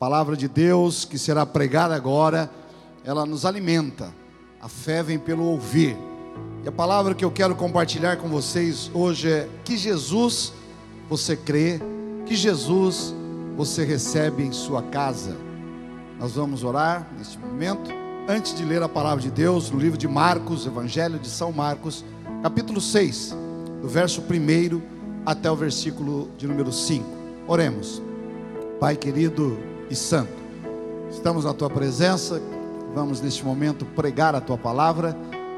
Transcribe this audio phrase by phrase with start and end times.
[0.00, 2.50] palavra de Deus que será pregada agora,
[3.04, 4.10] ela nos alimenta.
[4.58, 5.94] A fé vem pelo ouvir.
[6.64, 10.54] E a palavra que eu quero compartilhar com vocês hoje é que Jesus
[11.06, 11.78] você crê,
[12.24, 13.14] que Jesus
[13.58, 15.36] você recebe em sua casa.
[16.18, 17.90] Nós vamos orar neste momento,
[18.26, 22.06] antes de ler a palavra de Deus, no livro de Marcos, Evangelho de São Marcos,
[22.42, 23.36] capítulo 6,
[23.82, 24.80] do verso 1
[25.26, 27.04] até o versículo de número 5.
[27.46, 28.00] Oremos.
[28.80, 30.32] Pai querido e santo,
[31.10, 32.40] estamos na tua presença,
[32.94, 35.16] vamos neste momento pregar a tua palavra.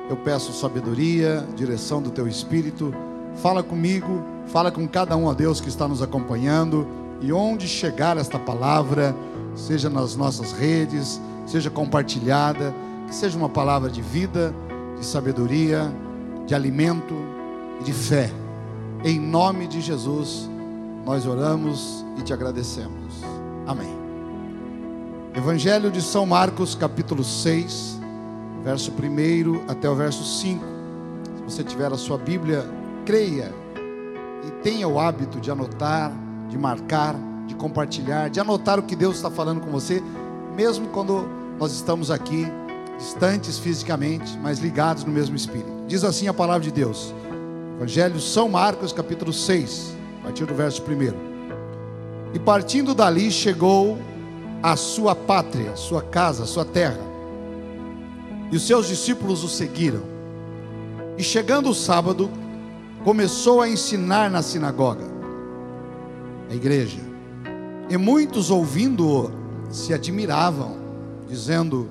[0.08, 2.92] Eu peço sabedoria, direção do teu espírito.
[3.36, 6.86] Fala comigo, fala com cada um, a Deus, que está nos acompanhando.
[7.20, 9.14] E onde chegar esta palavra,
[9.54, 12.74] seja nas nossas redes, seja compartilhada,
[13.06, 14.54] que seja uma palavra de vida,
[14.98, 15.92] de sabedoria,
[16.46, 17.14] de alimento
[17.80, 18.30] e de fé.
[19.04, 20.48] Em nome de Jesus,
[21.04, 23.22] nós oramos e te agradecemos.
[23.66, 24.01] Amém.
[25.34, 27.98] Evangelho de São Marcos, capítulo 6,
[28.62, 30.62] verso 1 até o verso 5.
[31.36, 32.66] Se você tiver a sua Bíblia,
[33.06, 33.50] creia
[34.46, 36.12] e tenha o hábito de anotar,
[36.50, 37.16] de marcar,
[37.46, 40.02] de compartilhar, de anotar o que Deus está falando com você,
[40.54, 41.26] mesmo quando
[41.58, 42.46] nós estamos aqui,
[42.98, 45.72] distantes fisicamente, mas ligados no mesmo Espírito.
[45.88, 47.14] Diz assim a palavra de Deus.
[47.76, 52.34] Evangelho São Marcos, capítulo 6, a partir do verso 1.
[52.34, 53.98] E partindo dali chegou
[54.62, 57.00] à sua pátria, sua casa, sua terra.
[58.50, 60.02] E os seus discípulos o seguiram.
[61.18, 62.30] E chegando o sábado,
[63.02, 65.04] começou a ensinar na sinagoga,
[66.50, 67.00] a igreja.
[67.90, 69.30] E muitos ouvindo-o
[69.70, 70.76] se admiravam,
[71.28, 71.88] dizendo: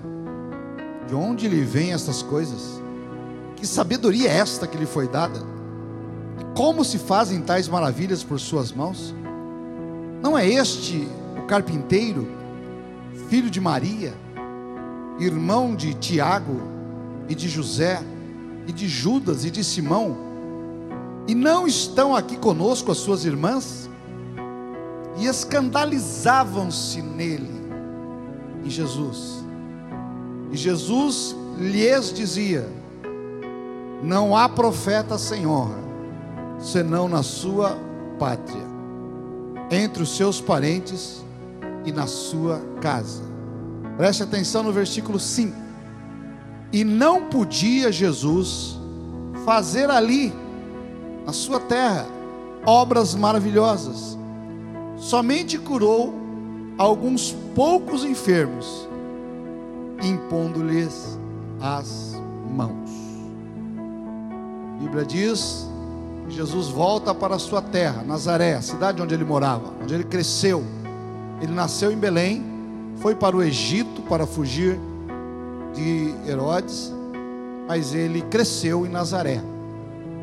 [1.07, 2.81] De onde lhe vêm estas coisas?
[3.55, 5.39] Que sabedoria é esta que lhe foi dada?
[6.55, 9.13] Como se fazem tais maravilhas por suas mãos?
[10.21, 12.27] Não é este o carpinteiro,
[13.31, 14.13] filho de Maria,
[15.17, 16.61] irmão de Tiago
[17.29, 18.03] e de José,
[18.67, 20.17] e de Judas e de Simão?
[21.29, 23.89] E não estão aqui conosco as suas irmãs?
[25.17, 27.49] E escandalizavam-se nele,
[28.65, 29.45] em Jesus.
[30.51, 32.67] E Jesus lhes dizia:
[34.03, 35.79] Não há profeta sem honra
[36.59, 37.77] senão na sua
[38.19, 38.67] pátria,
[39.71, 41.23] entre os seus parentes
[41.85, 43.23] e na sua casa.
[43.97, 45.55] Preste atenção no versículo 5.
[46.73, 48.79] E não podia Jesus
[49.45, 50.33] fazer ali,
[51.25, 52.07] na sua terra,
[52.65, 54.17] obras maravilhosas.
[54.97, 56.13] Somente curou
[56.77, 58.87] alguns poucos enfermos,
[60.01, 61.19] impondo-lhes
[61.59, 62.15] as
[62.49, 62.89] mãos.
[64.75, 65.67] A Bíblia diz
[66.29, 70.63] Jesus volta para a sua terra, Nazaré, a cidade onde ele morava, onde ele cresceu.
[71.41, 72.45] Ele nasceu em Belém,
[72.97, 74.79] foi para o Egito para fugir
[75.73, 76.93] de Herodes,
[77.67, 79.41] mas ele cresceu em Nazaré,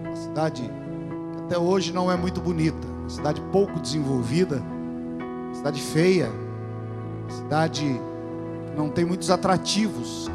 [0.05, 4.63] uma cidade que até hoje não é muito bonita, uma cidade pouco desenvolvida,
[5.47, 6.31] uma cidade feia,
[7.23, 8.01] uma cidade
[8.71, 10.31] que não tem muitos atrativos.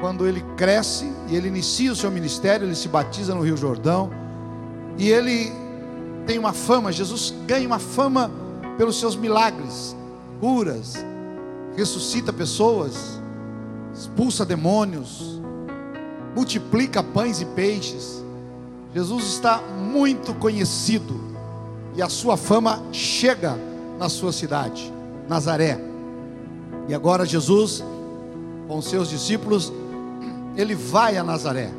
[0.00, 4.10] Quando ele cresce e ele inicia o seu ministério, ele se batiza no Rio Jordão
[4.96, 5.52] e ele
[6.26, 8.30] tem uma fama, Jesus ganha uma fama
[8.78, 9.94] pelos seus milagres,
[10.40, 10.94] curas,
[11.76, 13.20] ressuscita pessoas,
[13.92, 15.38] expulsa demônios,
[16.34, 18.24] multiplica pães e peixes.
[18.94, 21.20] Jesus está muito conhecido
[21.94, 23.58] e a sua fama chega
[23.98, 24.90] na sua cidade,
[25.28, 25.78] Nazaré.
[26.88, 27.84] E agora Jesus,
[28.66, 29.70] com seus discípulos,
[30.56, 31.70] ele vai a Nazaré,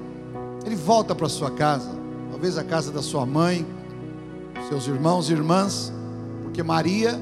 [0.63, 1.97] ele volta para sua casa
[2.39, 3.67] talvez a casa da sua mãe,
[4.69, 5.91] seus irmãos e irmãs,
[6.59, 7.17] porque Maria,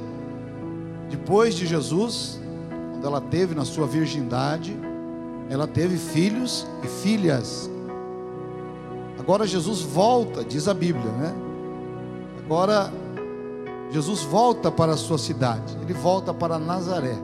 [1.12, 2.40] depois de Jesus,
[2.92, 4.75] quando ela teve na sua virgindade,
[5.48, 7.70] ela teve filhos e filhas.
[9.20, 11.36] Agora Jesus volta, diz a Bíblia, né?
[12.44, 12.92] Agora
[13.92, 17.16] Jesus volta para a sua cidade, ele volta para Nazaré.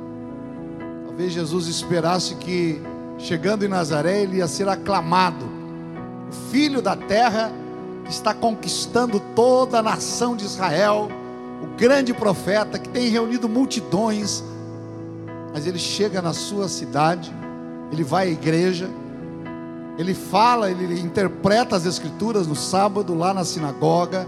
[1.07, 2.79] Talvez Jesus esperasse que,
[3.17, 5.45] chegando em Nazaré, ele ia ser aclamado,
[6.29, 7.51] o filho da terra
[8.05, 11.09] que está conquistando toda a nação de Israel,
[11.63, 14.43] o grande profeta que tem reunido multidões,
[15.53, 17.33] mas ele chega na sua cidade,
[17.89, 18.89] ele vai à igreja,
[19.97, 24.27] ele fala, ele interpreta as escrituras no sábado lá na sinagoga.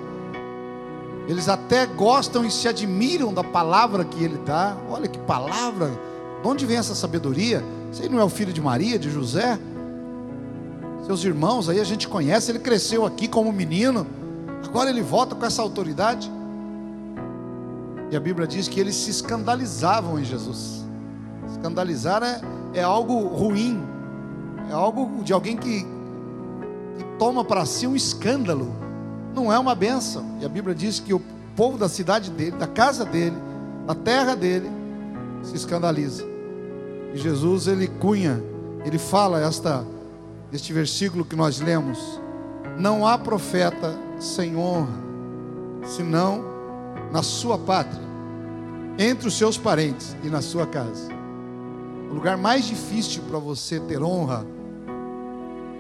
[1.27, 4.77] Eles até gostam e se admiram da palavra que ele dá.
[4.89, 5.87] Olha que palavra!
[6.41, 7.63] De onde vem essa sabedoria?
[7.91, 9.59] Você não é o filho de Maria, de José?
[11.05, 14.07] Seus irmãos aí a gente conhece, ele cresceu aqui como menino,
[14.63, 16.31] agora ele volta com essa autoridade.
[18.11, 20.85] E a Bíblia diz que eles se escandalizavam em Jesus.
[21.49, 22.41] Escandalizar é,
[22.73, 23.81] é algo ruim,
[24.69, 28.73] é algo de alguém que, que toma para si um escândalo,
[29.33, 30.37] não é uma benção.
[30.39, 31.21] E a Bíblia diz que o
[31.55, 33.37] povo da cidade dele, da casa dele,
[33.85, 34.69] da terra dele,
[35.41, 36.23] se escandaliza.
[37.13, 38.43] E Jesus ele cunha,
[38.85, 39.85] ele fala esta
[40.51, 42.21] este versículo que nós lemos:
[42.77, 44.93] não há profeta sem honra,
[45.85, 46.54] senão
[47.15, 48.03] na sua pátria,
[48.99, 51.09] entre os seus parentes e na sua casa.
[52.11, 54.45] O lugar mais difícil para você ter honra,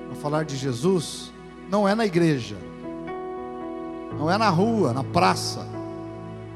[0.07, 1.33] para falar de Jesus,
[1.69, 2.55] não é na igreja,
[4.17, 5.67] não é na rua, na praça.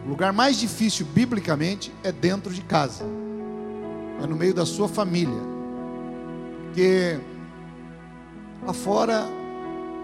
[0.05, 3.03] O lugar mais difícil, biblicamente, é dentro de casa,
[4.23, 5.41] é no meio da sua família,
[6.63, 7.19] porque
[8.65, 9.25] lá fora,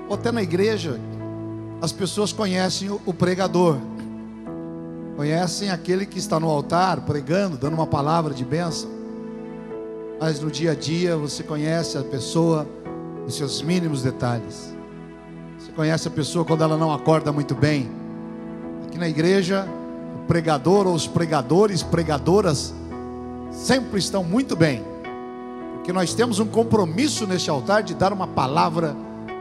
[0.09, 0.99] ou até na igreja,
[1.81, 3.79] as pessoas conhecem o pregador
[5.15, 8.89] Conhecem aquele que está no altar pregando, dando uma palavra de bênção.
[10.19, 12.67] Mas no dia a dia você conhece a pessoa
[13.23, 14.75] nos seus mínimos detalhes.
[15.57, 17.89] Você conhece a pessoa quando ela não acorda muito bem.
[18.85, 19.65] Aqui na igreja,
[20.21, 22.73] o pregador ou os pregadores, pregadoras,
[23.51, 24.83] sempre estão muito bem.
[25.75, 28.93] Porque nós temos um compromisso neste altar de dar uma palavra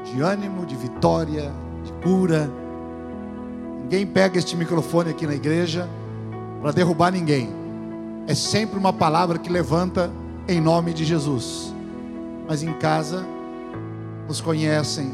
[0.04, 1.50] de ânimo, de vitória,
[1.82, 2.48] de cura
[3.84, 5.86] Ninguém pega este microfone aqui na igreja
[6.62, 7.50] para derrubar ninguém.
[8.26, 10.10] É sempre uma palavra que levanta
[10.48, 11.74] em nome de Jesus.
[12.48, 13.26] Mas em casa,
[14.26, 15.12] nos conhecem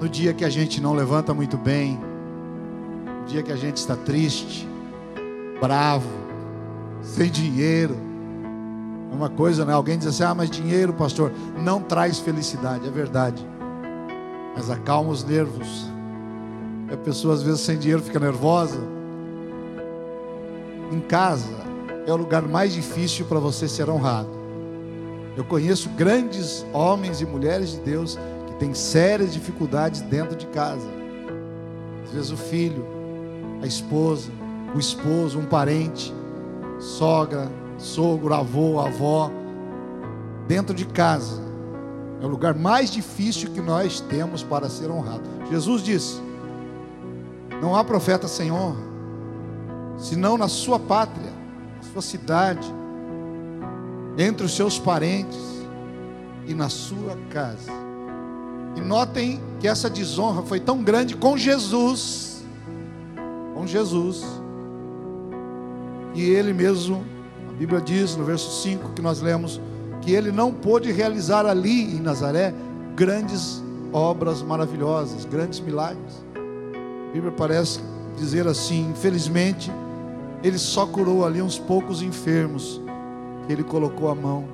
[0.00, 2.00] no dia que a gente não levanta muito bem,
[3.20, 4.66] no dia que a gente está triste,
[5.60, 6.08] bravo,
[7.02, 7.94] sem dinheiro.
[9.12, 9.74] É uma coisa, né?
[9.74, 11.30] Alguém diz assim: ah, mas dinheiro, pastor,
[11.62, 12.88] não traz felicidade.
[12.88, 13.46] É verdade.
[14.56, 15.92] Mas acalma os nervos
[16.92, 18.78] a pessoa às vezes sem dinheiro fica nervosa.
[20.90, 21.54] Em casa
[22.06, 24.28] é o lugar mais difícil para você ser honrado.
[25.36, 30.86] Eu conheço grandes homens e mulheres de Deus que têm sérias dificuldades dentro de casa.
[32.04, 32.84] Às vezes o filho,
[33.62, 34.30] a esposa,
[34.74, 36.12] o esposo, um parente,
[36.78, 39.30] sogra, sogro, avô, avó,
[40.46, 41.40] dentro de casa.
[42.20, 45.22] É o lugar mais difícil que nós temos para ser honrado.
[45.50, 46.20] Jesus disse:
[47.62, 48.82] não há profeta sem honra,
[49.96, 51.30] senão na sua pátria,
[51.76, 52.66] na sua cidade,
[54.18, 55.38] entre os seus parentes
[56.44, 57.70] e na sua casa.
[58.74, 62.44] E notem que essa desonra foi tão grande com Jesus,
[63.54, 64.24] com Jesus,
[66.14, 67.04] que ele mesmo,
[67.48, 69.60] a Bíblia diz no verso 5 que nós lemos,
[70.00, 72.52] que ele não pôde realizar ali em Nazaré
[72.96, 73.62] grandes
[73.92, 76.31] obras maravilhosas, grandes milagres.
[77.12, 77.78] A Bíblia parece
[78.16, 79.70] dizer assim: infelizmente,
[80.42, 82.80] ele só curou ali uns poucos enfermos
[83.46, 84.48] que ele colocou a mão.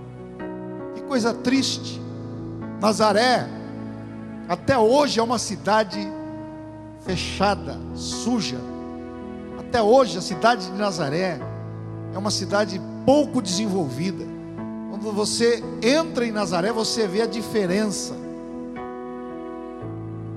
[0.96, 2.02] Que coisa triste.
[2.80, 3.48] Nazaré,
[4.48, 6.00] até hoje é uma cidade
[7.02, 8.58] fechada, suja.
[9.60, 11.38] Até hoje a cidade de Nazaré
[12.12, 14.24] é uma cidade pouco desenvolvida.
[14.90, 18.16] Quando você entra em Nazaré, você vê a diferença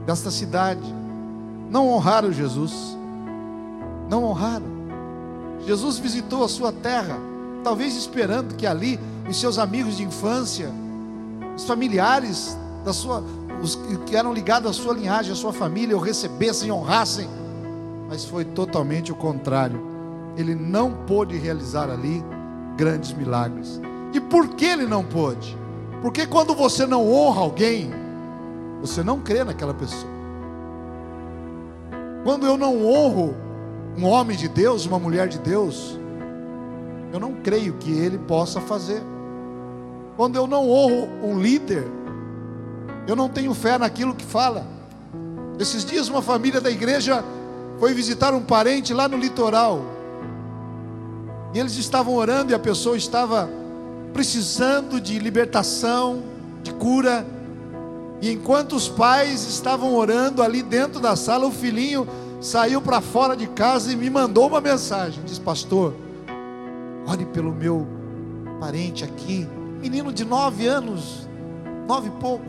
[0.06, 1.00] desta cidade
[1.71, 2.97] não honraram Jesus.
[4.09, 4.65] Não honraram.
[5.65, 7.18] Jesus visitou a sua terra,
[7.63, 9.00] talvez esperando que ali
[9.30, 10.69] os seus amigos de infância,
[11.56, 13.23] os familiares da sua,
[13.63, 17.30] os que eram ligados à sua linhagem, à sua família, o recebessem, honrassem.
[18.09, 19.81] Mas foi totalmente o contrário.
[20.35, 22.21] Ele não pôde realizar ali
[22.75, 23.80] grandes milagres.
[24.13, 25.57] E por que ele não pôde?
[26.01, 27.92] Porque quando você não honra alguém,
[28.81, 30.20] você não crê naquela pessoa.
[32.23, 33.35] Quando eu não honro
[33.97, 35.99] um homem de Deus, uma mulher de Deus,
[37.11, 39.01] eu não creio que ele possa fazer.
[40.16, 41.85] Quando eu não honro um líder,
[43.07, 44.66] eu não tenho fé naquilo que fala.
[45.59, 47.23] Esses dias, uma família da igreja
[47.80, 49.81] foi visitar um parente lá no litoral.
[51.54, 53.49] E eles estavam orando e a pessoa estava
[54.13, 56.23] precisando de libertação,
[56.63, 57.25] de cura.
[58.21, 62.07] E enquanto os pais estavam orando ali dentro da sala, o filhinho
[62.40, 65.23] saiu para fora de casa e me mandou uma mensagem.
[65.25, 65.95] Diz, pastor,
[67.07, 67.87] ore pelo meu
[68.59, 69.47] parente aqui,
[69.81, 71.28] menino de nove anos,
[71.87, 72.45] nove e pouco.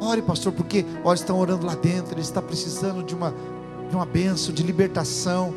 [0.00, 3.34] Ore, pastor, porque olha, estão orando lá dentro, ele está precisando de uma,
[3.88, 5.52] de uma benção, de libertação.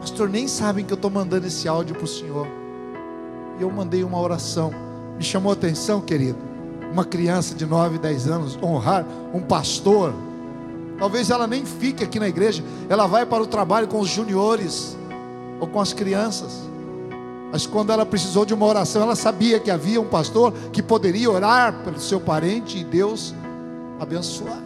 [0.00, 2.46] Pastor, nem sabem que eu estou mandando esse áudio para o senhor.
[3.58, 4.72] E eu mandei uma oração.
[5.16, 6.53] Me chamou a atenção, querido
[6.94, 10.14] uma criança de 9, 10 anos, honrar um pastor.
[10.96, 14.96] Talvez ela nem fique aqui na igreja, ela vai para o trabalho com os juniores,
[15.58, 16.62] ou com as crianças.
[17.50, 21.28] Mas quando ela precisou de uma oração, ela sabia que havia um pastor que poderia
[21.28, 23.34] orar pelo seu parente e Deus
[23.98, 24.62] abençoar.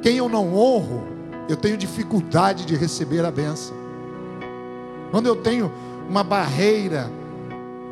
[0.00, 1.02] Quem eu não honro,
[1.50, 3.76] eu tenho dificuldade de receber a benção.
[5.10, 5.70] Quando eu tenho
[6.08, 7.10] uma barreira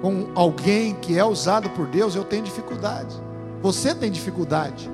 [0.01, 3.15] com alguém que é usado por Deus, eu tenho dificuldade.
[3.63, 4.91] Você tem dificuldade.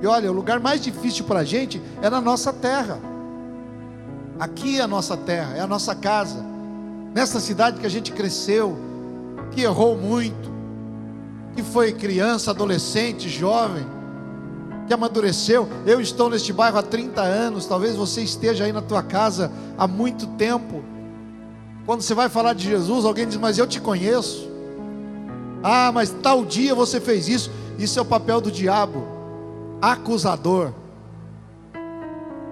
[0.00, 2.98] E olha, o lugar mais difícil para a gente é na nossa terra.
[4.38, 6.44] Aqui é a nossa terra, é a nossa casa.
[7.12, 8.76] Nessa cidade que a gente cresceu,
[9.50, 10.52] que errou muito,
[11.56, 13.84] que foi criança, adolescente, jovem,
[14.86, 15.68] que amadureceu.
[15.84, 19.88] Eu estou neste bairro há 30 anos, talvez você esteja aí na tua casa há
[19.88, 20.84] muito tempo.
[21.88, 24.46] Quando você vai falar de Jesus, alguém diz: Mas eu te conheço.
[25.62, 27.50] Ah, mas tal dia você fez isso.
[27.78, 29.08] Isso é o papel do diabo,
[29.80, 30.74] acusador.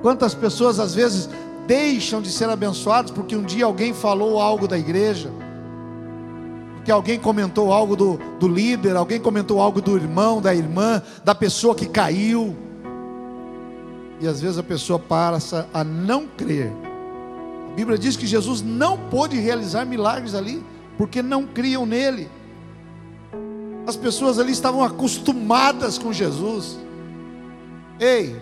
[0.00, 1.28] Quantas pessoas às vezes
[1.66, 5.31] deixam de ser abençoados porque um dia alguém falou algo da igreja,
[6.76, 11.35] porque alguém comentou algo do, do líder, alguém comentou algo do irmão, da irmã, da
[11.35, 12.57] pessoa que caiu.
[14.19, 16.86] E às vezes a pessoa passa a não crer.
[17.76, 20.64] A Bíblia diz que Jesus não pôde realizar milagres ali,
[20.97, 22.28] porque não criam nele.
[23.87, 26.78] As pessoas ali estavam acostumadas com Jesus.
[28.00, 28.35] Ei,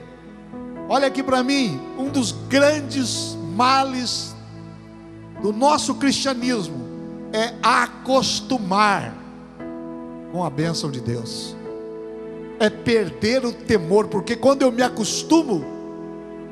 [0.89, 4.35] Olha aqui para mim, um dos grandes males
[5.41, 6.85] do nosso cristianismo
[7.33, 9.15] é acostumar
[10.31, 11.57] com a bênção de Deus,
[12.61, 15.65] é perder o temor, porque quando eu me acostumo,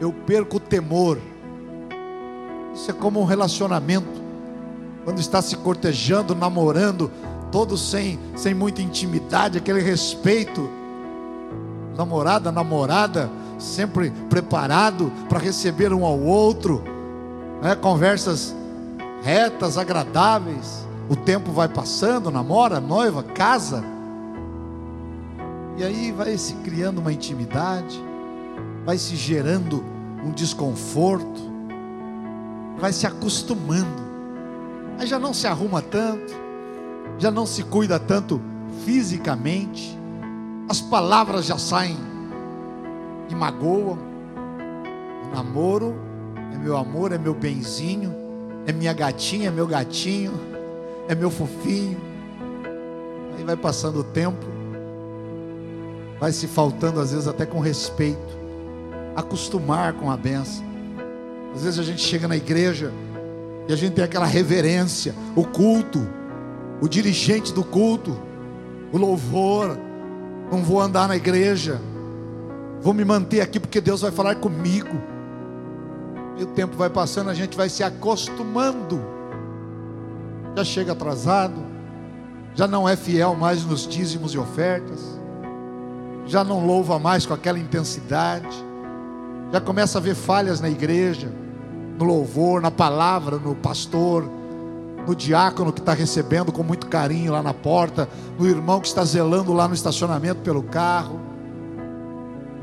[0.01, 1.19] eu perco o temor.
[2.75, 4.23] Isso é como um relacionamento,
[5.05, 7.11] quando está se cortejando, namorando,
[7.51, 10.71] todos sem, sem muita intimidade, aquele respeito,
[11.97, 13.31] namorada, namorada
[13.63, 16.83] sempre preparado para receber um ao outro,
[17.63, 17.75] né?
[17.75, 18.55] conversas
[19.23, 20.87] retas, agradáveis.
[21.09, 23.85] O tempo vai passando, namora, noiva, casa.
[25.77, 28.03] E aí vai se criando uma intimidade,
[28.85, 29.85] vai se gerando
[30.25, 31.52] um desconforto,
[32.83, 34.03] vai se acostumando.
[34.99, 36.35] Aí já não se arruma tanto,
[37.17, 38.43] já não se cuida tanto
[38.85, 39.97] fisicamente,
[40.69, 41.97] as palavras já saem
[43.29, 43.97] que magoam.
[45.25, 45.95] O namoro
[46.53, 48.13] é meu amor, é meu benzinho,
[48.67, 50.33] é minha gatinha, é meu gatinho,
[51.09, 52.01] é meu fofinho.
[53.39, 54.45] Aí vai passando o tempo,
[56.19, 58.37] vai se faltando às vezes até com respeito,
[59.15, 60.72] acostumar com a benção.
[61.55, 62.93] Às vezes a gente chega na igreja
[63.69, 66.07] e a gente tem aquela reverência, o culto,
[66.81, 68.17] o dirigente do culto,
[68.93, 69.79] o louvor.
[70.51, 71.81] Não vou andar na igreja,
[72.83, 75.01] Vou me manter aqui porque Deus vai falar comigo.
[76.37, 79.01] E o tempo vai passando, a gente vai se acostumando.
[80.57, 81.65] Já chega atrasado,
[82.57, 85.01] já não é fiel mais nos dízimos e ofertas,
[86.27, 88.55] já não louva mais com aquela intensidade,
[89.51, 91.33] já começa a ver falhas na igreja,
[91.99, 94.29] no louvor, na palavra, no pastor,
[95.07, 98.09] no diácono que está recebendo com muito carinho lá na porta,
[98.39, 101.33] no irmão que está zelando lá no estacionamento pelo carro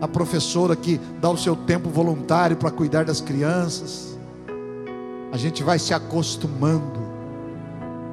[0.01, 4.17] a professora que dá o seu tempo voluntário para cuidar das crianças.
[5.31, 6.99] A gente vai se acostumando.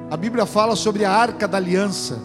[0.09, 2.19] A Bíblia fala sobre a arca da aliança,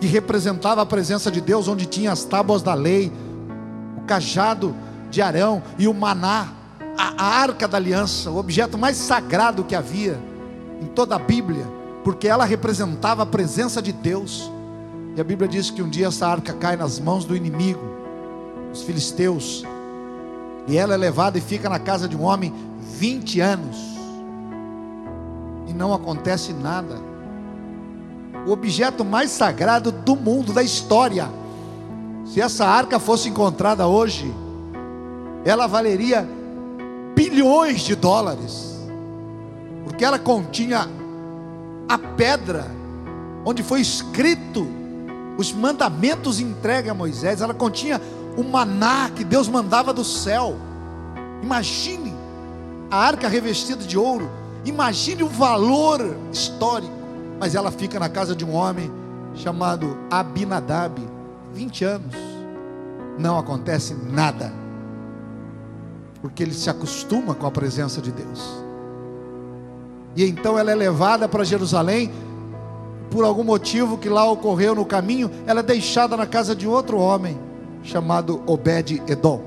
[0.00, 3.12] que representava a presença de Deus, onde tinha as tábuas da lei,
[3.96, 4.74] o cajado
[5.10, 6.48] de Arão e o maná,
[7.00, 10.18] a, arca da aliança, o objeto mais sagrado que havia
[10.82, 11.66] em toda a Bíblia,
[12.04, 14.50] porque ela representava a presença de Deus.
[15.16, 17.80] E a Bíblia diz que um dia essa arca cai nas mãos do inimigo
[18.72, 19.64] os filisteus,
[20.68, 22.52] e ela é levada e fica na casa de um homem
[22.98, 23.76] 20 anos,
[25.66, 26.96] e não acontece nada.
[28.46, 31.28] O objeto mais sagrado do mundo, da história,
[32.24, 34.32] se essa arca fosse encontrada hoje,
[35.44, 36.28] ela valeria
[37.40, 38.78] bilhões de dólares,
[39.84, 40.86] porque ela continha
[41.88, 42.66] a pedra
[43.46, 44.68] onde foi escrito
[45.38, 47.98] os mandamentos entregues a Moisés, ela continha
[48.36, 50.54] o maná que Deus mandava do céu.
[51.42, 52.14] Imagine
[52.90, 54.30] a arca revestida de ouro.
[54.66, 56.92] Imagine o valor histórico.
[57.38, 58.92] Mas ela fica na casa de um homem
[59.34, 61.00] chamado Abinadab,
[61.54, 62.14] 20 anos.
[63.18, 64.59] Não acontece nada.
[66.20, 68.62] Porque ele se acostuma com a presença de Deus.
[70.16, 72.10] E então ela é levada para Jerusalém.
[73.10, 76.98] Por algum motivo que lá ocorreu no caminho, ela é deixada na casa de outro
[76.98, 77.38] homem
[77.82, 79.42] chamado Obed-Edom.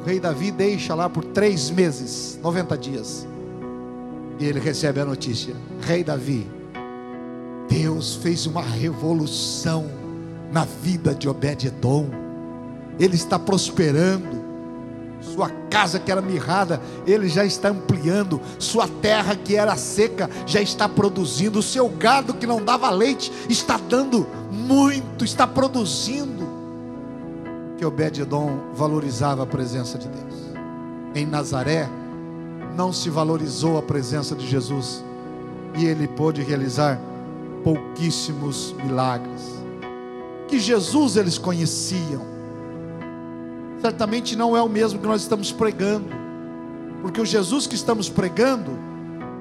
[0.00, 3.26] O rei Davi deixa lá por três meses, 90 dias.
[4.38, 6.46] E ele recebe a notícia: Rei Davi,
[7.68, 9.86] Deus fez uma revolução
[10.50, 12.08] na vida de Obed-Edom.
[12.98, 14.41] Ele está prosperando.
[15.22, 18.40] Sua casa que era mirrada, ele já está ampliando.
[18.58, 21.60] Sua terra que era seca, já está produzindo.
[21.60, 26.46] O seu gado que não dava leite, está dando muito, está produzindo.
[27.78, 30.34] Que Obed-Edom valorizava a presença de Deus.
[31.14, 31.88] Em Nazaré,
[32.76, 35.04] não se valorizou a presença de Jesus.
[35.78, 37.00] E ele pôde realizar
[37.62, 39.62] pouquíssimos milagres.
[40.48, 42.31] Que Jesus eles conheciam.
[43.82, 46.08] Certamente não é o mesmo que nós estamos pregando.
[47.02, 48.70] Porque o Jesus que estamos pregando,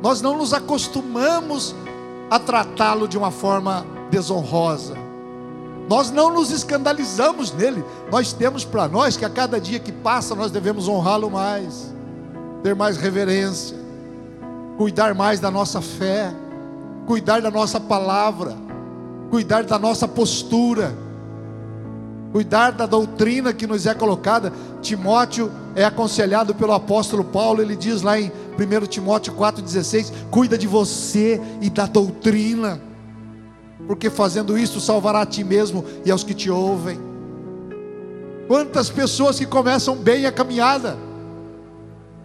[0.02, 1.74] nós não nos acostumamos
[2.30, 4.96] a tratá-lo de uma forma desonrosa.
[5.88, 7.86] Nós não nos escandalizamos nele.
[8.12, 11.94] Nós temos para nós que a cada dia que passa nós devemos honrá-lo mais,
[12.64, 13.78] ter mais reverência,
[14.78, 16.34] cuidar mais da nossa fé
[17.06, 18.56] cuidar da nossa palavra,
[19.30, 20.96] cuidar da nossa postura,
[22.32, 24.52] cuidar da doutrina que nos é colocada.
[24.82, 30.68] Timóteo é aconselhado pelo apóstolo Paulo, ele diz lá em 1 Timóteo 4,16: cuida de
[30.68, 32.82] você e da doutrina,
[33.88, 37.00] porque fazendo isso salvará a ti mesmo e aos que te ouvem.
[38.48, 40.98] Quantas pessoas que começam bem a caminhada,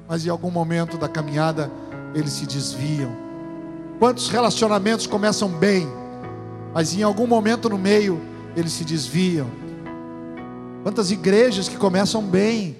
[0.08, 1.70] mas em algum momento da caminhada
[2.14, 3.26] eles se desviam
[3.98, 5.88] Quantos relacionamentos começam bem,
[6.75, 8.20] mas em algum momento no meio
[8.54, 9.46] eles se desviam?
[10.86, 12.76] Quantas igrejas que começam bem,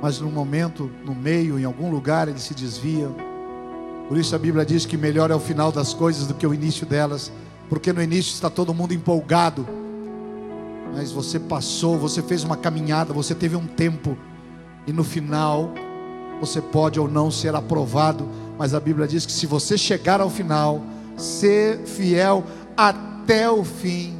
[0.00, 3.12] mas no momento, no meio, em algum lugar eles se desviam?
[4.06, 6.54] Por isso a Bíblia diz que melhor é o final das coisas do que o
[6.54, 7.32] início delas,
[7.68, 9.66] porque no início está todo mundo empolgado,
[10.94, 14.16] mas você passou, você fez uma caminhada, você teve um tempo,
[14.86, 15.74] e no final
[16.40, 20.30] você pode ou não ser aprovado mas a Bíblia diz que se você chegar ao
[20.30, 20.82] final,
[21.16, 22.44] ser fiel
[22.76, 24.19] até o fim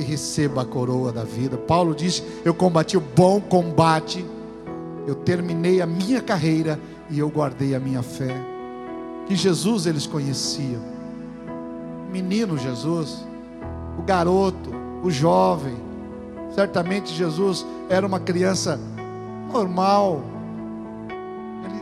[0.00, 1.56] e receba a coroa da vida.
[1.56, 4.24] Paulo disse: Eu combati o bom combate,
[5.06, 8.34] eu terminei a minha carreira e eu guardei a minha fé.
[9.26, 10.82] Que Jesus eles conheciam.
[12.10, 13.24] Menino Jesus,
[13.98, 14.70] o garoto,
[15.02, 15.76] o jovem.
[16.54, 18.80] Certamente Jesus era uma criança
[19.52, 20.22] normal,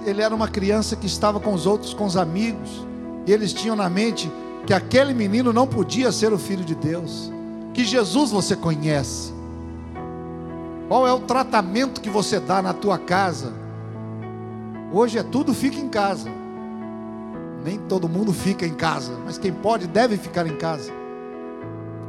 [0.04, 2.86] ele era uma criança que estava com os outros, com os amigos,
[3.26, 4.30] e eles tinham na mente
[4.66, 7.32] que aquele menino não podia ser o filho de Deus.
[7.78, 9.32] Que Jesus você conhece.
[10.88, 13.52] Qual é o tratamento que você dá na tua casa?
[14.92, 16.28] Hoje é tudo fica em casa.
[17.64, 20.90] Nem todo mundo fica em casa, mas quem pode deve ficar em casa.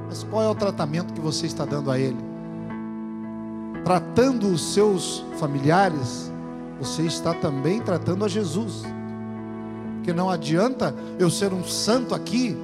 [0.08, 2.18] Mas qual é o tratamento que você está dando a ele?
[3.84, 6.32] Tratando os seus familiares
[6.80, 8.82] você está também tratando a Jesus.
[9.98, 12.58] Porque não adianta eu ser um santo aqui,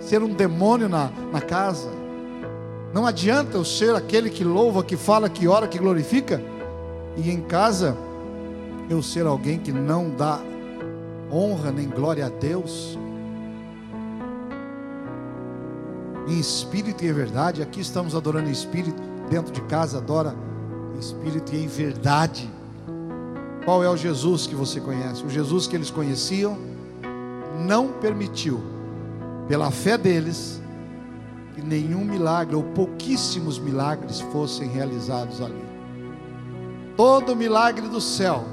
[0.00, 1.90] ser um demônio na, na casa.
[2.92, 6.42] Não adianta eu ser aquele que louva, que fala, que ora, que glorifica,
[7.16, 7.96] e em casa
[8.88, 10.40] eu ser alguém que não dá
[11.30, 12.98] honra nem glória a Deus.
[16.26, 20.34] Em espírito e em verdade, aqui estamos adorando em espírito, dentro de casa adora
[20.94, 22.50] em espírito e em verdade.
[23.64, 25.22] Qual é o Jesus que você conhece?
[25.22, 26.56] O Jesus que eles conheciam
[27.66, 28.60] não permitiu,
[29.48, 30.60] pela fé deles,
[31.54, 35.64] que nenhum milagre ou pouquíssimos milagres fossem realizados ali.
[36.96, 38.44] Todo milagre do céu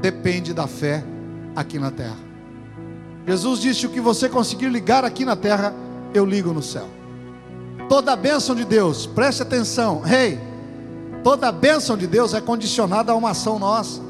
[0.00, 1.04] depende da fé
[1.54, 2.16] aqui na terra.
[3.26, 5.74] Jesus disse: O que você conseguir ligar aqui na terra,
[6.14, 6.86] eu ligo no céu.
[7.88, 10.34] Toda a bênção de Deus, preste atenção, rei.
[10.34, 10.40] Hey,
[11.22, 14.00] toda a bênção de Deus é condicionada a uma ação nossa.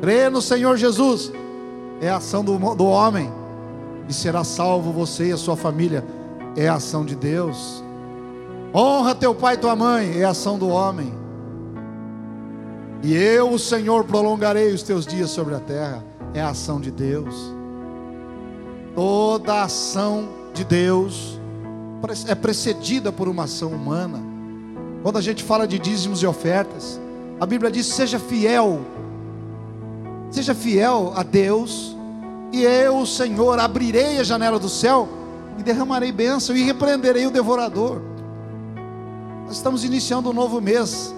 [0.00, 1.32] Crê no Senhor Jesus,
[2.00, 3.32] é a ação do, do homem,
[4.08, 6.04] e será salvo você e a sua família,
[6.56, 7.82] é a ação de Deus.
[8.74, 11.12] Honra teu pai e tua mãe, é a ação do homem.
[13.02, 16.90] E eu, o Senhor, prolongarei os teus dias sobre a terra, é a ação de
[16.90, 17.34] Deus.
[18.94, 21.38] Toda ação de Deus
[22.26, 24.20] é precedida por uma ação humana.
[25.02, 27.00] Quando a gente fala de dízimos e ofertas,
[27.38, 28.80] a Bíblia diz: seja fiel
[30.30, 31.95] Seja fiel a Deus,
[32.56, 35.06] e eu, Senhor, abrirei a janela do céu
[35.58, 38.00] e derramarei bênção e repreenderei o devorador.
[39.46, 41.14] Nós estamos iniciando um novo mês.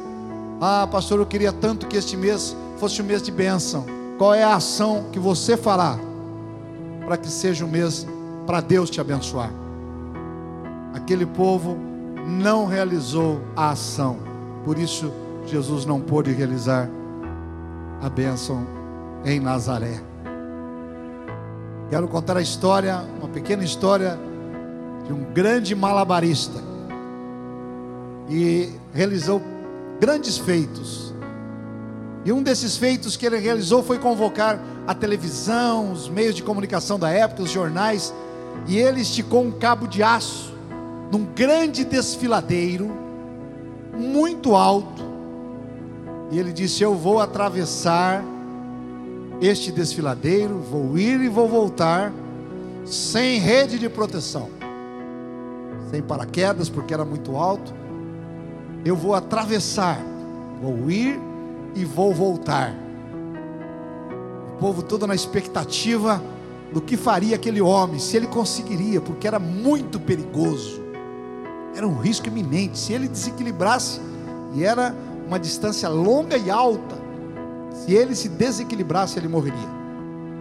[0.61, 3.87] Ah, pastor, eu queria tanto que este mês fosse um mês de bênção.
[4.19, 5.97] Qual é a ação que você fará
[7.07, 8.05] para que seja um mês
[8.45, 9.53] para Deus te abençoar?
[10.93, 11.79] Aquele povo
[12.27, 14.19] não realizou a ação
[14.65, 15.11] Por isso,
[15.47, 16.91] Jesus não pôde realizar
[18.03, 18.67] a bênção
[19.25, 20.08] em Nazaré.
[21.91, 24.19] Quero contar a história, uma pequena história
[25.07, 26.63] de um grande malabarista
[28.29, 29.41] e realizou
[29.99, 31.15] grandes feitos.
[32.27, 36.99] E um desses feitos que ele realizou foi convocar a televisão, os meios de comunicação
[36.99, 38.13] da época, os jornais,
[38.67, 40.53] e ele esticou um cabo de aço
[41.11, 42.91] num grande desfiladeiro,
[43.97, 45.03] muito alto,
[46.31, 48.23] e ele disse: Eu vou atravessar
[49.41, 52.13] este desfiladeiro, vou ir e vou voltar,
[52.85, 54.49] sem rede de proteção,
[55.91, 57.73] sem paraquedas, porque era muito alto.
[58.85, 60.01] Eu vou atravessar,
[60.61, 61.21] vou ir
[61.75, 62.75] e vou voltar.
[64.55, 66.23] O povo todo na expectativa
[66.73, 70.83] do que faria aquele homem, se ele conseguiria, porque era muito perigoso,
[71.77, 72.79] era um risco iminente.
[72.79, 74.01] Se ele desequilibrasse,
[74.55, 74.95] e era
[75.27, 76.97] uma distância longa e alta,
[77.85, 79.79] se ele se desequilibrasse, ele morreria.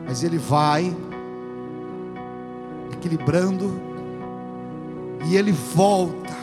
[0.05, 0.95] Mas ele vai
[2.91, 3.79] equilibrando
[5.25, 6.35] e ele volta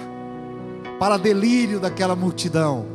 [0.98, 2.87] para delírio daquela multidão,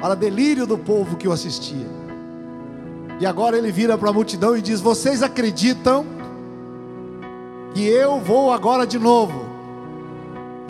[0.00, 1.86] para delírio do povo que o assistia.
[3.20, 6.04] E agora ele vira para a multidão e diz: Vocês acreditam
[7.74, 9.44] que eu vou agora de novo,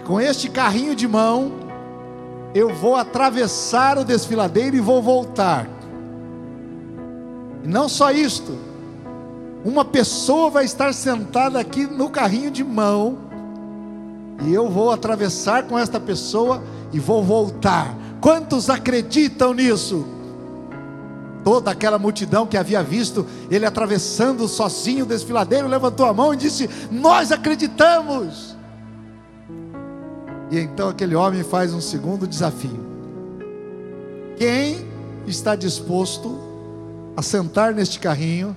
[0.04, 1.52] com este carrinho de mão,
[2.54, 5.79] eu vou atravessar o desfiladeiro e vou voltar.
[7.62, 8.56] E não só isto,
[9.64, 13.18] uma pessoa vai estar sentada aqui no carrinho de mão,
[14.46, 17.94] e eu vou atravessar com esta pessoa e vou voltar.
[18.20, 20.06] Quantos acreditam nisso?
[21.44, 26.36] Toda aquela multidão que havia visto ele atravessando sozinho o desfiladeiro levantou a mão e
[26.36, 28.56] disse: Nós acreditamos.
[30.50, 32.88] E então aquele homem faz um segundo desafio.
[34.36, 34.86] Quem
[35.26, 36.49] está disposto
[37.16, 38.56] a sentar neste carrinho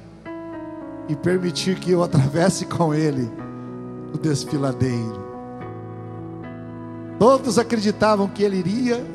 [1.07, 3.29] e permitir que eu atravesse com ele
[4.13, 5.23] o desfiladeiro?
[7.19, 9.05] Todos acreditavam que ele iria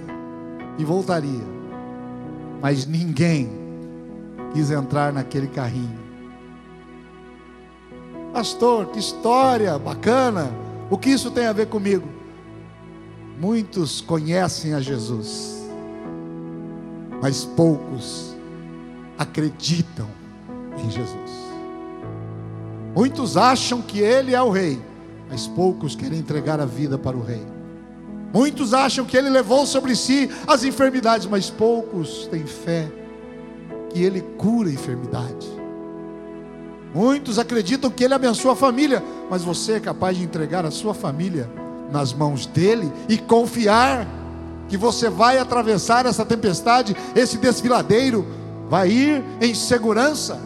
[0.79, 1.45] e voltaria,
[2.63, 3.51] mas ninguém
[4.53, 5.99] quis entrar naquele carrinho.
[8.33, 10.51] Pastor, que história bacana!
[10.91, 12.09] O que isso tem a ver comigo?
[13.39, 15.69] Muitos conhecem a Jesus,
[17.21, 18.35] mas poucos
[19.19, 20.07] acreditam
[20.79, 21.49] em Jesus.
[22.95, 24.81] Muitos acham que Ele é o Rei,
[25.29, 27.45] mas poucos querem entregar a vida para o Rei.
[28.33, 32.91] Muitos acham que Ele levou sobre si as enfermidades, mas poucos têm fé
[33.91, 35.49] que Ele cura a enfermidade.
[36.95, 40.95] Muitos acreditam que Ele abençoa a família, mas você é capaz de entregar a sua
[40.95, 41.49] família
[41.91, 44.07] nas mãos dEle e confiar
[44.69, 48.27] que você vai atravessar essa tempestade, esse desfiladeiro,
[48.69, 50.41] vai ir em segurança,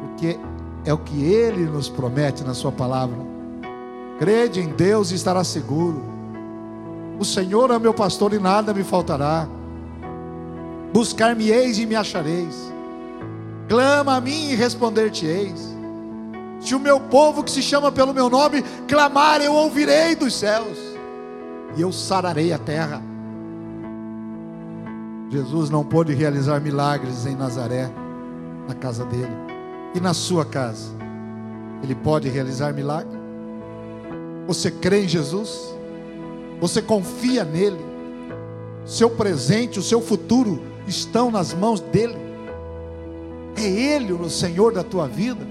[0.00, 0.38] porque
[0.84, 3.16] é o que Ele nos promete na Sua palavra.
[4.18, 6.02] Crede em Deus e estará seguro.
[7.18, 9.48] O Senhor é meu pastor e nada me faltará.
[10.92, 12.72] Buscar-me-eis e me achareis.
[13.68, 15.74] Clama a mim e responder-te-eis.
[16.60, 20.78] Se o meu povo que se chama pelo meu nome clamar, eu ouvirei dos céus
[21.76, 23.13] e eu sararei a terra.
[25.34, 27.90] Jesus não pôde realizar milagres em Nazaré,
[28.68, 29.32] na casa dele,
[29.92, 30.92] e na sua casa.
[31.82, 33.18] Ele pode realizar milagre?
[34.46, 35.74] Você crê em Jesus?
[36.60, 37.84] Você confia nele?
[38.86, 42.16] Seu presente, o seu futuro estão nas mãos dele?
[43.56, 45.44] É ele o Senhor da tua vida?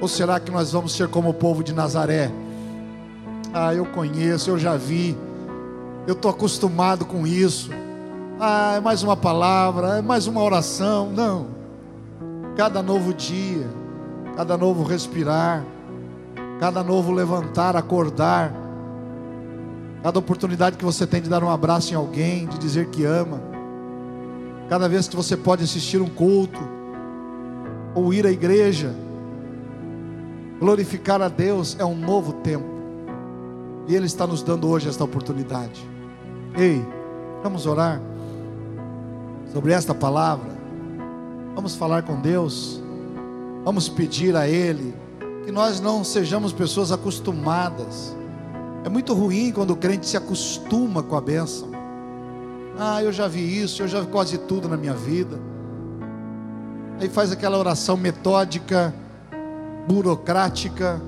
[0.00, 2.30] Ou será que nós vamos ser como o povo de Nazaré?
[3.52, 5.14] Ah, eu conheço, eu já vi,
[6.06, 7.68] eu estou acostumado com isso.
[8.42, 11.10] Ah, é mais uma palavra, é mais uma oração.
[11.10, 11.48] Não.
[12.56, 13.68] Cada novo dia,
[14.34, 15.62] cada novo respirar,
[16.58, 18.50] cada novo levantar, acordar,
[20.02, 23.42] cada oportunidade que você tem de dar um abraço em alguém, de dizer que ama,
[24.70, 26.60] cada vez que você pode assistir um culto,
[27.94, 28.94] ou ir à igreja,
[30.58, 32.64] glorificar a Deus é um novo tempo,
[33.86, 35.86] e Ele está nos dando hoje esta oportunidade.
[36.56, 36.82] Ei,
[37.42, 38.09] vamos orar
[39.52, 40.50] sobre esta palavra,
[41.54, 42.82] vamos falar com Deus,
[43.64, 44.94] vamos pedir a Ele
[45.44, 48.14] que nós não sejamos pessoas acostumadas
[48.82, 51.68] é muito ruim quando o crente se acostuma com a bênção.
[52.78, 55.38] Ah, eu já vi isso, eu já vi quase tudo na minha vida.
[56.98, 58.94] Aí faz aquela oração metódica,
[59.86, 61.00] burocrática,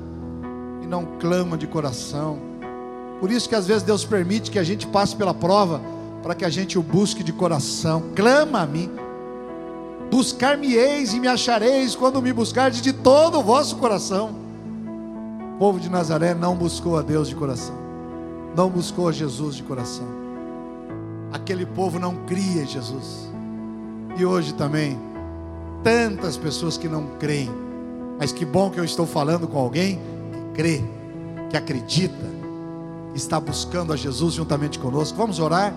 [0.83, 2.39] e não clama de coração.
[3.21, 5.81] Por isso que às vezes Deus permite que a gente passe pela prova,
[6.23, 8.05] para que a gente o busque de coração.
[8.15, 8.91] Clama a mim.
[10.11, 14.31] Buscar-me-eis e me achareis quando me buscardes de todo o vosso coração.
[15.55, 17.75] O povo de Nazaré não buscou a Deus de coração,
[18.55, 20.07] não buscou a Jesus de coração.
[21.33, 23.31] Aquele povo não cria em Jesus.
[24.17, 24.99] E hoje também,
[25.83, 27.51] tantas pessoas que não creem.
[28.19, 29.99] Mas que bom que eu estou falando com alguém
[30.33, 30.85] que crê,
[31.49, 32.31] que acredita,
[33.15, 35.17] está buscando a Jesus juntamente conosco.
[35.17, 35.73] Vamos orar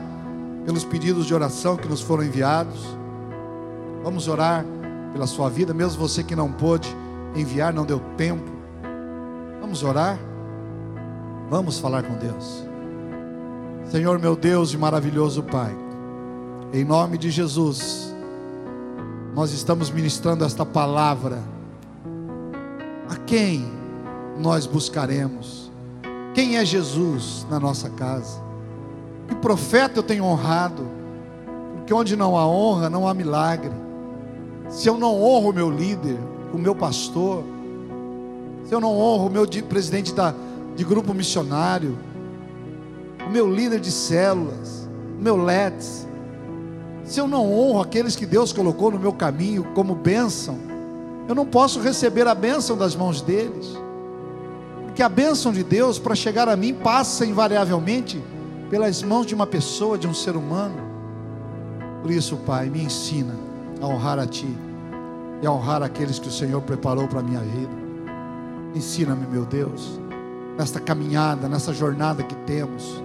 [0.66, 2.98] pelos pedidos de oração que nos foram enviados.
[4.04, 4.66] Vamos orar
[5.14, 6.94] pela sua vida, mesmo você que não pôde
[7.36, 8.52] enviar, não deu tempo.
[9.62, 10.18] Vamos orar.
[11.50, 12.66] Vamos falar com Deus.
[13.86, 15.76] Senhor meu Deus e maravilhoso Pai,
[16.74, 18.14] em nome de Jesus,
[19.36, 21.42] nós estamos ministrando esta palavra.
[23.10, 23.72] A quem
[24.40, 25.72] nós buscaremos?
[26.34, 28.45] Quem é Jesus na nossa casa?
[29.28, 30.88] Que profeta eu tenho honrado?
[31.76, 33.72] Porque onde não há honra, não há milagre.
[34.70, 36.18] Se eu não honro o meu líder,
[36.54, 37.44] o meu pastor,
[38.66, 40.34] se eu não honro o meu presidente da,
[40.76, 41.98] de grupo missionário,
[43.28, 46.08] o meu líder de células, o meu LETS,
[47.04, 50.58] se eu não honro aqueles que Deus colocou no meu caminho como bênção,
[51.28, 53.78] eu não posso receber a bênção das mãos deles.
[54.84, 58.22] Porque a bênção de Deus para chegar a mim passa invariavelmente
[58.70, 60.76] pelas mãos de uma pessoa, de um ser humano.
[62.02, 63.36] Por isso, Pai, me ensina
[63.82, 64.48] a honrar a Ti
[65.42, 67.74] e a honrar aqueles que o Senhor preparou para a minha vida.
[68.74, 70.00] Ensina-me, meu Deus,
[70.58, 73.02] nesta caminhada, nessa jornada que temos,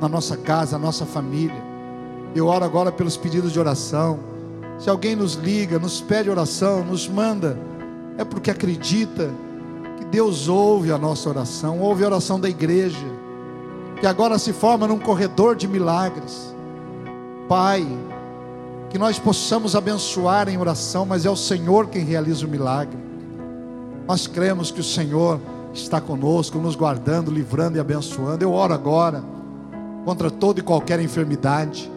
[0.00, 1.62] na nossa casa, na nossa família.
[2.34, 4.18] Eu oro agora pelos pedidos de oração.
[4.78, 7.58] Se alguém nos liga, nos pede oração, nos manda,
[8.16, 9.30] é porque acredita
[9.98, 13.06] que Deus ouve a nossa oração, ouve a oração da igreja,
[14.00, 16.54] que agora se forma num corredor de milagres.
[17.48, 17.86] Pai,
[18.88, 22.98] que nós possamos abençoar em oração, mas é o Senhor quem realiza o milagre.
[24.08, 25.38] Nós cremos que o Senhor
[25.72, 28.42] está conosco, nos guardando, livrando e abençoando.
[28.42, 29.22] Eu oro agora
[30.04, 31.90] contra toda e qualquer enfermidade,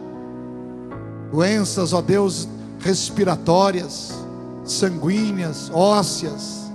[1.32, 2.46] doenças, ó Deus,
[2.80, 4.14] respiratórias,
[4.62, 6.70] sanguíneas, ósseas,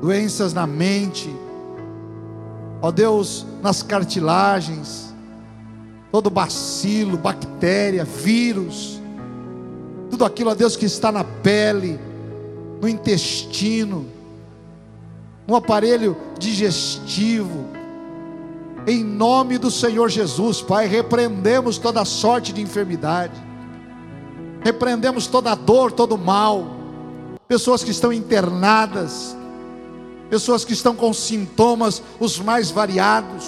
[0.00, 1.32] doenças na mente,
[2.82, 5.14] ó Deus, nas cartilagens,
[6.10, 9.00] todo bacilo, bactéria, vírus,
[10.10, 11.98] tudo aquilo, ó Deus, que está na pele,
[12.80, 14.06] no intestino,
[15.46, 17.66] no aparelho digestivo,
[18.86, 23.34] em nome do Senhor Jesus, Pai, repreendemos toda sorte de enfermidade,
[24.62, 26.66] repreendemos toda dor, todo mal,
[27.46, 29.36] pessoas que estão internadas,
[30.30, 33.44] pessoas que estão com sintomas os mais variados,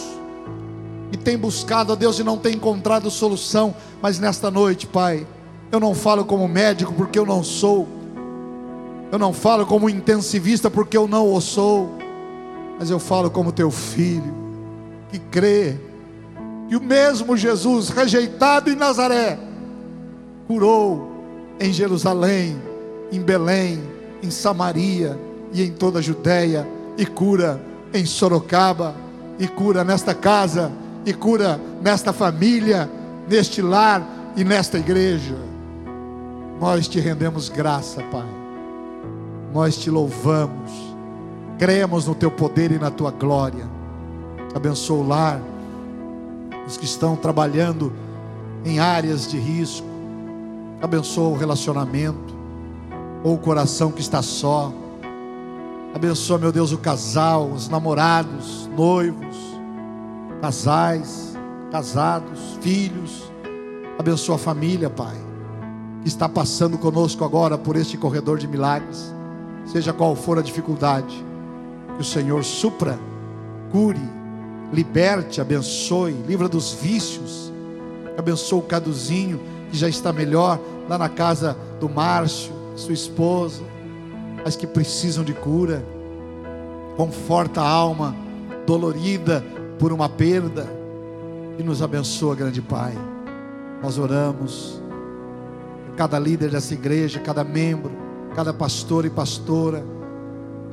[1.13, 5.27] e têm buscado a Deus e não têm encontrado solução, mas nesta noite, Pai,
[5.71, 7.87] eu não falo como médico porque eu não sou,
[9.13, 11.99] eu não falo como intensivista porque eu não o sou,
[12.79, 14.35] mas eu falo como teu filho
[15.11, 15.77] que crê
[16.67, 19.39] que o mesmo Jesus, rejeitado em Nazaré,
[20.47, 21.13] curou
[21.61, 22.57] em Jerusalém,
[23.13, 23.83] em Belém,
[24.23, 25.19] em Samaria
[25.53, 27.61] e em toda a Judéia, e cura
[27.93, 28.95] em Sorocaba,
[29.39, 30.71] e cura nesta casa,
[31.05, 32.91] e cura nesta família,
[33.29, 35.37] neste lar e nesta igreja.
[36.61, 38.29] Nós te rendemos graça, Pai.
[39.53, 40.71] Nós te louvamos.
[41.59, 43.83] Cremos no teu poder e na tua glória
[44.55, 45.41] abençoa o lar,
[46.67, 47.93] os que estão trabalhando
[48.65, 49.87] em áreas de risco,
[50.81, 52.35] abençoa o relacionamento,
[53.25, 54.73] ou o coração que está só,
[55.95, 59.37] abençoa, meu Deus, o casal, os namorados, noivos,
[60.41, 61.37] casais,
[61.71, 63.31] casados, filhos,
[63.99, 65.17] abençoa a família, Pai,
[66.03, 69.15] que está passando conosco agora por este corredor de milagres,
[69.67, 71.25] seja qual for a dificuldade,
[71.97, 72.99] que o Senhor supra,
[73.71, 74.01] cure,
[74.73, 77.53] liberte, abençoe, livra dos vícios,
[78.19, 83.63] abençoe o Caduzinho, que já está melhor, lá na casa do Márcio, sua esposa,
[84.45, 85.85] mas que precisam de cura,
[86.97, 88.15] conforta a alma
[88.67, 89.45] dolorida
[89.79, 90.67] por uma perda,
[91.59, 92.95] e nos abençoa, grande Pai.
[93.83, 94.81] Nós oramos,
[95.97, 97.93] cada líder dessa igreja, cada membro,
[98.35, 99.85] cada pastor e pastora,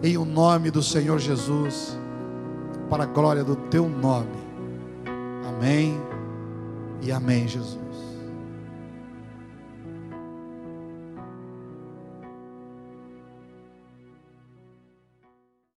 [0.01, 1.97] em o nome do Senhor Jesus
[2.89, 4.27] para a glória do teu nome.
[5.47, 5.99] Amém
[7.01, 7.88] e amém, Jesus.